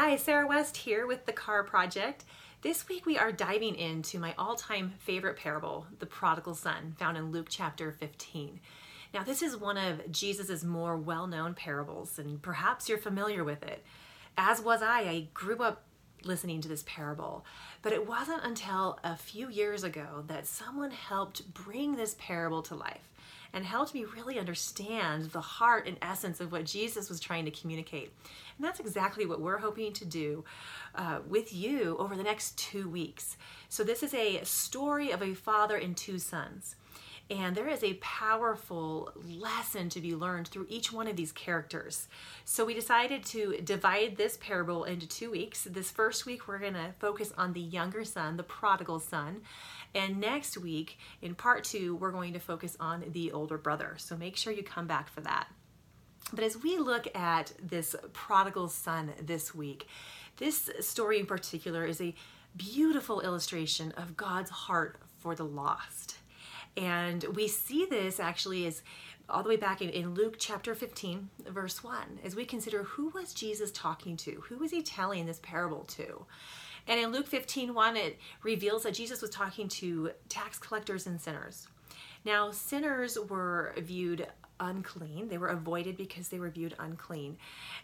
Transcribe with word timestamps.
Hi, 0.00 0.14
Sarah 0.14 0.46
West 0.46 0.76
here 0.76 1.08
with 1.08 1.26
the 1.26 1.32
Chara 1.32 1.64
Project. 1.64 2.24
This 2.62 2.88
week 2.88 3.04
we 3.04 3.18
are 3.18 3.32
diving 3.32 3.74
into 3.74 4.20
my 4.20 4.32
all 4.38 4.54
time 4.54 4.92
favorite 5.00 5.36
parable, 5.36 5.88
the 5.98 6.06
prodigal 6.06 6.54
son, 6.54 6.94
found 6.96 7.16
in 7.16 7.32
Luke 7.32 7.48
chapter 7.50 7.90
15. 7.90 8.60
Now, 9.12 9.24
this 9.24 9.42
is 9.42 9.56
one 9.56 9.76
of 9.76 10.08
Jesus' 10.12 10.62
more 10.62 10.96
well 10.96 11.26
known 11.26 11.52
parables, 11.54 12.16
and 12.16 12.40
perhaps 12.40 12.88
you're 12.88 12.96
familiar 12.96 13.42
with 13.42 13.64
it. 13.64 13.84
As 14.36 14.60
was 14.60 14.82
I, 14.82 15.00
I 15.00 15.28
grew 15.34 15.56
up 15.56 15.82
listening 16.22 16.60
to 16.60 16.68
this 16.68 16.84
parable, 16.86 17.44
but 17.82 17.92
it 17.92 18.06
wasn't 18.06 18.44
until 18.44 19.00
a 19.02 19.16
few 19.16 19.48
years 19.48 19.82
ago 19.82 20.22
that 20.28 20.46
someone 20.46 20.92
helped 20.92 21.52
bring 21.52 21.96
this 21.96 22.14
parable 22.20 22.62
to 22.62 22.76
life 22.76 23.08
and 23.52 23.64
helped 23.64 23.94
me 23.94 24.04
really 24.04 24.38
understand 24.38 25.26
the 25.26 25.40
heart 25.40 25.86
and 25.86 25.96
essence 26.02 26.40
of 26.40 26.52
what 26.52 26.64
Jesus 26.64 27.08
was 27.08 27.20
trying 27.20 27.44
to 27.44 27.50
communicate. 27.50 28.12
And 28.56 28.66
that's 28.66 28.80
exactly 28.80 29.26
what 29.26 29.40
we're 29.40 29.58
hoping 29.58 29.92
to 29.94 30.04
do 30.04 30.44
uh, 30.94 31.20
with 31.28 31.54
you 31.54 31.96
over 31.98 32.16
the 32.16 32.22
next 32.22 32.58
two 32.58 32.88
weeks. 32.88 33.36
So, 33.68 33.84
this 33.84 34.02
is 34.02 34.14
a 34.14 34.42
story 34.44 35.10
of 35.10 35.22
a 35.22 35.34
father 35.34 35.76
and 35.76 35.96
two 35.96 36.18
sons. 36.18 36.76
And 37.30 37.54
there 37.54 37.68
is 37.68 37.84
a 37.84 37.94
powerful 37.94 39.12
lesson 39.22 39.90
to 39.90 40.00
be 40.00 40.14
learned 40.14 40.48
through 40.48 40.66
each 40.70 40.90
one 40.90 41.06
of 41.06 41.16
these 41.16 41.30
characters. 41.30 42.08
So 42.46 42.64
we 42.64 42.72
decided 42.72 43.22
to 43.26 43.58
divide 43.62 44.16
this 44.16 44.38
parable 44.38 44.84
into 44.84 45.06
two 45.06 45.30
weeks. 45.30 45.64
This 45.64 45.90
first 45.90 46.24
week, 46.24 46.48
we're 46.48 46.58
going 46.58 46.72
to 46.72 46.94
focus 46.98 47.30
on 47.36 47.52
the 47.52 47.60
younger 47.60 48.02
son, 48.02 48.38
the 48.38 48.42
prodigal 48.42 48.98
son. 48.98 49.42
And 49.94 50.20
next 50.20 50.56
week, 50.56 50.98
in 51.20 51.34
part 51.34 51.64
two, 51.64 51.96
we're 51.96 52.12
going 52.12 52.32
to 52.32 52.40
focus 52.40 52.78
on 52.80 53.04
the 53.12 53.30
older 53.32 53.58
brother. 53.58 53.96
So 53.98 54.16
make 54.16 54.36
sure 54.36 54.52
you 54.52 54.62
come 54.62 54.86
back 54.86 55.10
for 55.10 55.20
that. 55.20 55.48
But 56.32 56.44
as 56.44 56.62
we 56.62 56.78
look 56.78 57.14
at 57.14 57.52
this 57.62 57.94
prodigal 58.14 58.68
son 58.68 59.12
this 59.20 59.54
week, 59.54 59.86
this 60.38 60.70
story 60.80 61.18
in 61.18 61.26
particular 61.26 61.84
is 61.84 62.00
a 62.00 62.14
beautiful 62.56 63.20
illustration 63.20 63.92
of 63.98 64.16
God's 64.16 64.50
heart 64.50 64.96
for 65.18 65.34
the 65.34 65.44
lost. 65.44 66.16
And 66.78 67.24
we 67.34 67.48
see 67.48 67.86
this 67.86 68.20
actually 68.20 68.66
as 68.66 68.82
all 69.28 69.42
the 69.42 69.48
way 69.48 69.56
back 69.56 69.82
in, 69.82 69.90
in 69.90 70.14
Luke 70.14 70.36
chapter 70.38 70.74
15, 70.74 71.28
verse 71.48 71.82
1, 71.82 72.20
as 72.24 72.36
we 72.36 72.44
consider 72.44 72.84
who 72.84 73.08
was 73.10 73.34
Jesus 73.34 73.70
talking 73.72 74.16
to? 74.18 74.42
Who 74.48 74.56
was 74.56 74.70
he 74.70 74.80
telling 74.80 75.26
this 75.26 75.40
parable 75.42 75.84
to? 75.84 76.24
And 76.86 76.98
in 76.98 77.12
Luke 77.12 77.26
15, 77.26 77.74
1, 77.74 77.96
it 77.96 78.18
reveals 78.42 78.84
that 78.84 78.94
Jesus 78.94 79.20
was 79.20 79.30
talking 79.30 79.68
to 79.68 80.12
tax 80.28 80.58
collectors 80.58 81.06
and 81.06 81.20
sinners. 81.20 81.68
Now, 82.24 82.52
sinners 82.52 83.18
were 83.28 83.74
viewed 83.76 84.26
unclean. 84.60 85.28
They 85.28 85.38
were 85.38 85.48
avoided 85.48 85.96
because 85.96 86.28
they 86.28 86.38
were 86.38 86.50
viewed 86.50 86.74
unclean. 86.78 87.36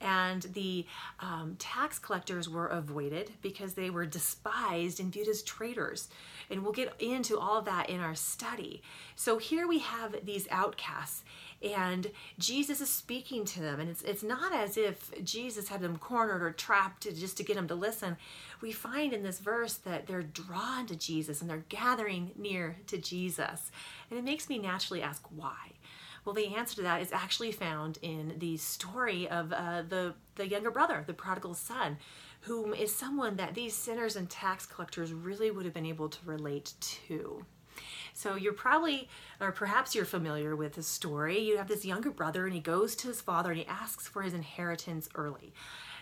And 0.00 0.42
the 0.42 0.86
um, 1.20 1.56
tax 1.58 1.98
collectors 1.98 2.48
were 2.48 2.66
avoided 2.66 3.30
because 3.42 3.74
they 3.74 3.90
were 3.90 4.06
despised 4.06 5.00
and 5.00 5.12
viewed 5.12 5.28
as 5.28 5.42
traitors. 5.42 6.08
And 6.50 6.62
we'll 6.62 6.72
get 6.72 6.94
into 7.00 7.38
all 7.38 7.62
that 7.62 7.90
in 7.90 8.00
our 8.00 8.14
study. 8.14 8.82
So 9.16 9.38
here 9.38 9.66
we 9.66 9.80
have 9.80 10.24
these 10.24 10.46
outcasts, 10.50 11.24
and 11.62 12.10
Jesus 12.38 12.80
is 12.80 12.88
speaking 12.88 13.44
to 13.46 13.60
them. 13.60 13.80
And 13.80 13.90
it's, 13.90 14.02
it's 14.02 14.22
not 14.22 14.54
as 14.54 14.76
if 14.76 15.12
Jesus 15.24 15.68
had 15.68 15.80
them 15.80 15.98
cornered 15.98 16.42
or 16.42 16.52
trapped 16.52 17.02
to, 17.02 17.12
just 17.12 17.36
to 17.38 17.42
get 17.42 17.56
them 17.56 17.68
to 17.68 17.74
listen. 17.74 18.16
We 18.60 18.72
find 18.72 19.12
in 19.12 19.22
this 19.22 19.40
verse 19.40 19.74
that 19.74 20.06
they're 20.06 20.22
drawn 20.22 20.86
to 20.86 20.96
Jesus 20.96 21.40
and 21.40 21.50
they're 21.50 21.64
gathering 21.68 22.30
near 22.36 22.76
to 22.86 22.98
Jesus. 22.98 23.70
And 24.08 24.18
it 24.18 24.24
makes 24.24 24.48
me 24.48 24.58
naturally 24.58 25.02
ask 25.02 25.24
why. 25.34 25.72
Well, 26.28 26.34
the 26.34 26.56
answer 26.56 26.76
to 26.76 26.82
that 26.82 27.00
is 27.00 27.10
actually 27.10 27.52
found 27.52 27.98
in 28.02 28.34
the 28.36 28.58
story 28.58 29.26
of 29.30 29.50
uh, 29.50 29.80
the, 29.88 30.12
the 30.34 30.46
younger 30.46 30.70
brother, 30.70 31.02
the 31.06 31.14
prodigal 31.14 31.54
son, 31.54 31.96
whom 32.40 32.74
is 32.74 32.94
someone 32.94 33.36
that 33.36 33.54
these 33.54 33.72
sinners 33.72 34.14
and 34.14 34.28
tax 34.28 34.66
collectors 34.66 35.14
really 35.14 35.50
would 35.50 35.64
have 35.64 35.72
been 35.72 35.86
able 35.86 36.10
to 36.10 36.18
relate 36.26 36.74
to. 36.80 37.46
So 38.12 38.34
you're 38.34 38.52
probably, 38.52 39.08
or 39.40 39.52
perhaps 39.52 39.94
you're 39.94 40.04
familiar 40.04 40.54
with 40.54 40.74
the 40.74 40.82
story. 40.82 41.38
You 41.38 41.56
have 41.56 41.68
this 41.68 41.86
younger 41.86 42.10
brother, 42.10 42.44
and 42.44 42.52
he 42.52 42.60
goes 42.60 42.94
to 42.96 43.08
his 43.08 43.22
father 43.22 43.52
and 43.52 43.60
he 43.60 43.66
asks 43.66 44.06
for 44.06 44.20
his 44.20 44.34
inheritance 44.34 45.08
early 45.14 45.54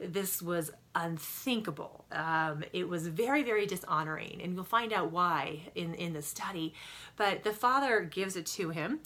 this 0.00 0.40
was 0.40 0.70
unthinkable. 0.94 2.04
Um, 2.10 2.64
it 2.72 2.88
was 2.88 3.06
very, 3.06 3.42
very 3.42 3.66
dishonoring, 3.66 4.40
and 4.42 4.54
you'll 4.54 4.64
find 4.64 4.92
out 4.92 5.12
why 5.12 5.60
in, 5.74 5.94
in 5.94 6.12
the 6.14 6.22
study. 6.22 6.74
But 7.16 7.44
the 7.44 7.52
father 7.52 8.00
gives 8.00 8.34
it 8.36 8.46
to 8.46 8.70
him, 8.70 9.00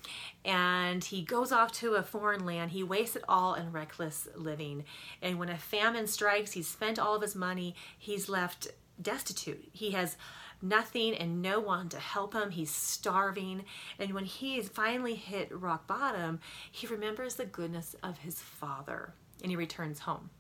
and 0.45 1.05
he 1.05 1.23
goes 1.23 1.53
off 1.53 1.73
to 1.73 1.95
a 1.95 2.03
foreign 2.03 2.47
land. 2.47 2.71
He 2.71 2.83
wastes 2.83 3.17
it 3.17 3.25
all 3.29 3.55
in 3.55 3.73
reckless 3.73 4.29
living. 4.37 4.85
And 5.21 5.39
when 5.39 5.49
a 5.49 5.59
famine 5.59 6.07
strikes, 6.07 6.53
he's 6.53 6.69
spent 6.69 6.99
all 6.99 7.17
of 7.17 7.23
his 7.23 7.35
money, 7.35 7.75
he's 7.99 8.29
left 8.29 8.69
destitute. 9.01 9.69
He 9.73 9.91
has 9.91 10.17
nothing 10.63 11.15
and 11.15 11.43
no 11.43 11.61
one 11.61 11.89
to 11.91 11.99
help 11.99 12.33
him. 12.33 12.51
He's 12.51 12.71
starving. 12.71 13.65
And 13.99 14.15
when 14.15 14.25
he's 14.25 14.69
finally 14.69 15.15
hit 15.15 15.49
rock 15.53 15.87
bottom, 15.87 16.41
he 16.71 16.87
remembers 16.87 17.35
the 17.35 17.45
goodness 17.45 17.97
of 18.03 18.19
his 18.19 18.41
father 18.41 19.15
and 19.43 19.51
he 19.51 19.57
returns 19.57 20.01
home. 20.01 20.31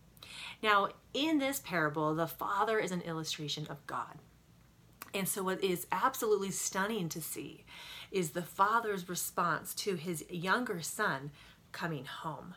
Now, 0.62 0.88
in 1.12 1.38
this 1.38 1.60
parable, 1.60 2.14
the 2.14 2.26
Father 2.26 2.78
is 2.78 2.92
an 2.92 3.02
illustration 3.02 3.66
of 3.68 3.86
God. 3.86 4.18
And 5.12 5.28
so, 5.28 5.44
what 5.44 5.62
is 5.62 5.86
absolutely 5.92 6.50
stunning 6.50 7.08
to 7.10 7.22
see 7.22 7.64
is 8.10 8.30
the 8.30 8.42
Father's 8.42 9.08
response 9.08 9.74
to 9.74 9.94
his 9.94 10.24
younger 10.28 10.80
son 10.80 11.30
coming 11.72 12.04
home. 12.04 12.54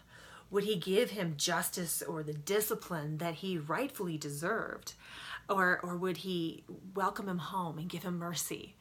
Would 0.50 0.64
he 0.64 0.76
give 0.76 1.12
him 1.12 1.36
justice 1.38 2.02
or 2.02 2.24
the 2.24 2.34
discipline 2.34 3.18
that 3.18 3.36
he 3.36 3.58
rightfully 3.58 4.18
deserved? 4.18 4.94
Or, 5.50 5.80
or 5.84 5.98
would 5.98 6.18
he 6.18 6.64
welcome 6.96 7.28
him 7.28 7.38
home 7.38 7.78
and 7.78 7.90
give 7.90 8.04
him 8.04 8.18
mercy? 8.18 8.76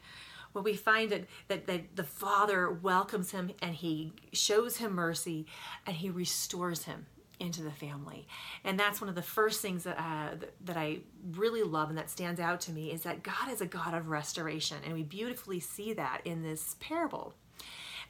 Well, 0.54 0.64
we 0.64 0.74
find 0.74 1.10
that, 1.10 1.24
that, 1.48 1.66
that 1.66 1.96
the 1.96 2.04
Father 2.04 2.70
welcomes 2.70 3.32
him 3.32 3.50
and 3.60 3.74
he 3.74 4.12
shows 4.32 4.78
him 4.78 4.94
mercy 4.94 5.46
and 5.86 5.96
he 5.96 6.08
restores 6.08 6.84
him 6.84 7.06
into 7.38 7.62
the 7.62 7.70
family. 7.70 8.26
And 8.64 8.78
that's 8.78 9.00
one 9.00 9.08
of 9.08 9.14
the 9.14 9.22
first 9.22 9.60
things 9.60 9.84
that 9.84 9.98
uh, 9.98 10.36
that 10.64 10.76
I 10.76 10.98
really 11.32 11.62
love 11.62 11.88
and 11.88 11.98
that 11.98 12.10
stands 12.10 12.40
out 12.40 12.60
to 12.62 12.72
me 12.72 12.90
is 12.90 13.02
that 13.02 13.22
God 13.22 13.50
is 13.50 13.60
a 13.60 13.66
God 13.66 13.94
of 13.94 14.08
restoration 14.08 14.78
and 14.84 14.94
we 14.94 15.02
beautifully 15.02 15.60
see 15.60 15.92
that 15.94 16.20
in 16.24 16.42
this 16.42 16.76
parable. 16.80 17.34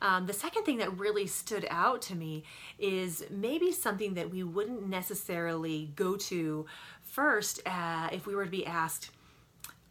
Um, 0.02 0.26
the 0.26 0.34
second 0.34 0.64
thing 0.64 0.78
that 0.78 0.98
really 0.98 1.26
stood 1.26 1.66
out 1.70 2.02
to 2.02 2.14
me 2.14 2.44
is 2.78 3.24
maybe 3.30 3.72
something 3.72 4.14
that 4.14 4.30
we 4.30 4.42
wouldn't 4.42 4.86
necessarily 4.86 5.90
go 5.96 6.16
to 6.16 6.66
first 7.00 7.60
uh, 7.66 8.08
if 8.12 8.26
we 8.26 8.34
were 8.34 8.44
to 8.44 8.50
be 8.50 8.66
asked 8.66 9.10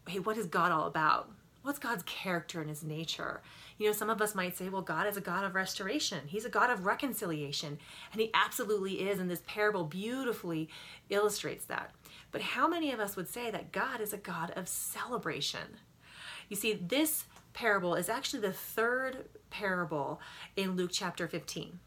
hey 0.08 0.20
what 0.20 0.38
is 0.38 0.46
God 0.46 0.72
all 0.72 0.86
about 0.86 1.32
what's 1.66 1.80
God's 1.80 2.04
character 2.04 2.62
and 2.62 2.70
his 2.70 2.84
nature 2.84 3.42
you 3.78 3.88
know, 3.88 3.94
some 3.94 4.10
of 4.10 4.22
us 4.22 4.36
might 4.36 4.58
say, 4.58 4.70
well, 4.70 4.82
God 4.82 5.06
is 5.08 5.18
a 5.18 5.22
God 5.22 5.44
of 5.44 5.54
restoration. 5.54 6.22
He's 6.28 6.46
a 6.46 6.50
God 6.50 6.70
of 6.70 6.86
reconciliation. 6.86 7.78
And 8.12 8.22
He 8.22 8.32
absolutely 8.34 9.10
is. 9.10 9.20
And 9.20 9.30
this 9.30 9.44
parable 9.46 9.84
beautifully 9.84 10.70
illustrates 11.10 11.66
that. 11.66 11.92
But 12.32 12.42
how 12.42 12.68
many 12.68 12.92
of 12.92 13.00
us 13.00 13.16
would 13.16 13.28
say 13.28 13.52
that 13.52 13.72
God 13.72 14.00
is 14.00 14.14
a 14.14 14.18
God 14.18 14.52
of 14.56 14.70
celebration? 14.70 15.80
You 16.48 16.56
see, 16.56 16.74
this 16.74 17.26
parable 17.54 17.96
is 17.96 18.08
actually 18.08 18.42
the 18.42 18.54
third 18.54 19.26
parable 19.50 20.22
in 20.56 20.76
Luke 20.76 20.92
chapter 20.94 21.28
15. 21.28 21.80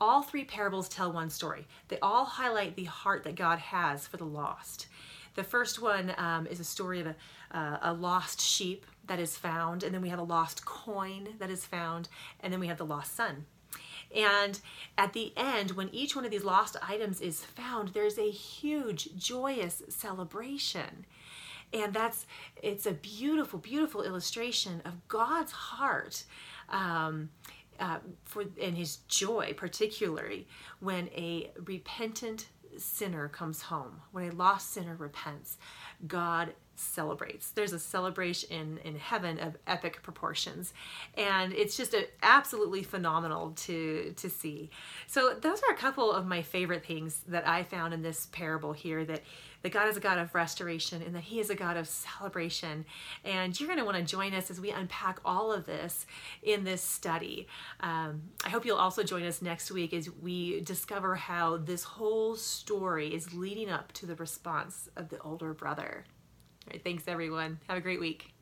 All 0.00 0.22
three 0.22 0.44
parables 0.44 0.88
tell 0.88 1.12
one 1.12 1.30
story. 1.30 1.66
They 1.88 1.98
all 2.00 2.24
highlight 2.24 2.76
the 2.76 2.84
heart 2.84 3.24
that 3.24 3.36
God 3.36 3.58
has 3.58 4.06
for 4.06 4.16
the 4.16 4.24
lost. 4.24 4.86
The 5.34 5.44
first 5.44 5.80
one 5.80 6.12
um, 6.18 6.46
is 6.46 6.60
a 6.60 6.64
story 6.64 7.00
of 7.00 7.06
a, 7.06 7.16
uh, 7.56 7.78
a 7.82 7.92
lost 7.92 8.40
sheep 8.40 8.84
that 9.06 9.18
is 9.18 9.36
found, 9.36 9.82
and 9.82 9.94
then 9.94 10.02
we 10.02 10.08
have 10.08 10.18
a 10.18 10.24
lost 10.24 10.64
coin 10.64 11.28
that 11.38 11.50
is 11.50 11.64
found, 11.64 12.08
and 12.40 12.52
then 12.52 12.60
we 12.60 12.68
have 12.68 12.78
the 12.78 12.84
lost 12.84 13.14
son. 13.16 13.46
And 14.14 14.60
at 14.98 15.12
the 15.12 15.32
end, 15.36 15.72
when 15.72 15.88
each 15.92 16.14
one 16.14 16.24
of 16.24 16.30
these 16.30 16.44
lost 16.44 16.76
items 16.82 17.20
is 17.20 17.44
found, 17.44 17.88
there's 17.88 18.18
a 18.18 18.30
huge, 18.30 19.16
joyous 19.16 19.82
celebration. 19.88 21.06
And 21.72 21.94
that's, 21.94 22.26
it's 22.62 22.84
a 22.84 22.92
beautiful, 22.92 23.58
beautiful 23.58 24.02
illustration 24.02 24.82
of 24.84 25.08
God's 25.08 25.52
heart. 25.52 26.24
Um, 26.68 27.30
uh, 27.80 27.98
for 28.24 28.44
and 28.60 28.76
his 28.76 28.98
joy, 29.08 29.54
particularly 29.56 30.46
when 30.80 31.08
a 31.08 31.50
repentant 31.64 32.46
sinner 32.76 33.28
comes 33.28 33.62
home, 33.62 34.00
when 34.12 34.30
a 34.30 34.34
lost 34.34 34.72
sinner 34.72 34.94
repents, 34.94 35.56
God 36.06 36.52
celebrates. 36.74 37.50
There's 37.50 37.72
a 37.72 37.78
celebration 37.78 38.78
in, 38.84 38.96
heaven 38.96 39.38
of 39.38 39.56
epic 39.66 40.02
proportions. 40.02 40.72
And 41.16 41.52
it's 41.52 41.76
just 41.76 41.94
a, 41.94 42.08
absolutely 42.22 42.82
phenomenal 42.82 43.52
to, 43.52 44.14
to 44.16 44.30
see. 44.30 44.70
So 45.06 45.34
those 45.40 45.60
are 45.62 45.74
a 45.74 45.76
couple 45.76 46.12
of 46.12 46.26
my 46.26 46.42
favorite 46.42 46.84
things 46.84 47.22
that 47.28 47.46
I 47.46 47.62
found 47.62 47.94
in 47.94 48.02
this 48.02 48.26
parable 48.32 48.72
here 48.72 49.04
that, 49.04 49.22
that 49.62 49.72
God 49.72 49.88
is 49.88 49.96
a 49.96 50.00
God 50.00 50.18
of 50.18 50.34
restoration 50.34 51.02
and 51.02 51.14
that 51.14 51.24
he 51.24 51.40
is 51.40 51.50
a 51.50 51.54
God 51.54 51.76
of 51.76 51.88
celebration. 51.88 52.84
And 53.24 53.58
you're 53.58 53.68
going 53.68 53.78
to 53.78 53.84
want 53.84 53.96
to 53.96 54.04
join 54.04 54.34
us 54.34 54.50
as 54.50 54.60
we 54.60 54.70
unpack 54.70 55.20
all 55.24 55.52
of 55.52 55.66
this 55.66 56.06
in 56.42 56.64
this 56.64 56.82
study. 56.82 57.48
Um, 57.80 58.22
I 58.44 58.50
hope 58.50 58.64
you'll 58.64 58.76
also 58.76 59.02
join 59.02 59.24
us 59.24 59.42
next 59.42 59.70
week 59.70 59.92
as 59.92 60.10
we 60.10 60.60
discover 60.60 61.14
how 61.14 61.56
this 61.56 61.84
whole 61.84 62.36
story 62.36 63.14
is 63.14 63.34
leading 63.34 63.70
up 63.70 63.92
to 63.92 64.06
the 64.06 64.14
response 64.16 64.88
of 64.96 65.08
the 65.08 65.18
older 65.20 65.54
brother. 65.54 66.04
All 66.66 66.72
right, 66.72 66.82
thanks 66.84 67.04
everyone. 67.08 67.58
Have 67.68 67.78
a 67.78 67.80
great 67.80 68.00
week. 68.00 68.32